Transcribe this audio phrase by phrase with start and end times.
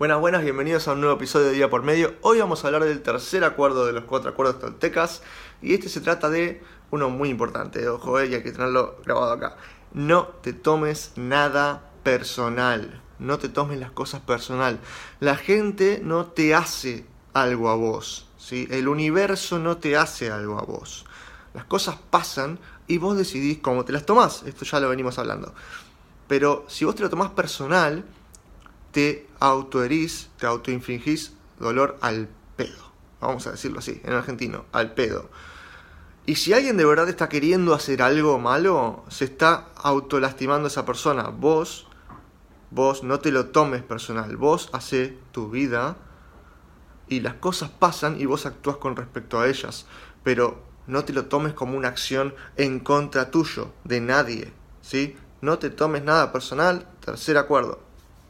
[0.00, 2.14] Buenas, buenas, bienvenidos a un nuevo episodio de Día por Medio.
[2.22, 5.22] Hoy vamos a hablar del tercer acuerdo de los cuatro acuerdos toltecas
[5.60, 9.58] y este se trata de uno muy importante, ojo, eh, hay que tenerlo grabado acá.
[9.92, 14.80] No te tomes nada personal, no te tomes las cosas personal.
[15.20, 17.04] La gente no te hace
[17.34, 18.66] algo a vos, ¿sí?
[18.70, 21.04] El universo no te hace algo a vos.
[21.52, 25.52] Las cosas pasan y vos decidís cómo te las tomás, esto ya lo venimos hablando.
[26.26, 28.02] Pero si vos te lo tomás personal,
[28.92, 32.90] te autoherís, te autoinfligís dolor al pedo.
[33.20, 35.30] Vamos a decirlo así, en argentino, al pedo.
[36.26, 41.24] Y si alguien de verdad está queriendo hacer algo malo, se está autolastimando esa persona.
[41.28, 41.86] Vos,
[42.70, 44.36] vos no te lo tomes personal.
[44.36, 45.96] Vos hace tu vida
[47.08, 49.86] y las cosas pasan y vos actúas con respecto a ellas.
[50.22, 54.52] Pero no te lo tomes como una acción en contra tuyo, de nadie.
[54.82, 55.16] ¿sí?
[55.40, 56.86] No te tomes nada personal.
[57.04, 57.89] Tercer acuerdo.